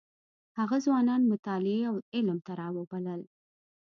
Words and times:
هغه 0.59 0.77
ځوانان 0.85 1.21
مطالعې 1.31 1.81
او 1.89 1.95
علم 2.15 2.37
ته 2.45 2.51
راوبلل. 2.59 3.21